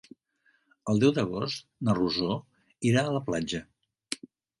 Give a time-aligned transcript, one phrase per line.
[0.93, 2.31] El deu d'agost na Rosó
[2.93, 3.61] irà a la platja.